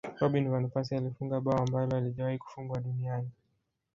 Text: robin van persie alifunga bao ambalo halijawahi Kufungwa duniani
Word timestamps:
robin 0.19 0.45
van 0.51 0.65
persie 0.69 0.97
alifunga 0.97 1.39
bao 1.41 1.57
ambalo 1.61 1.91
halijawahi 1.95 2.37
Kufungwa 2.37 2.79
duniani 2.79 3.31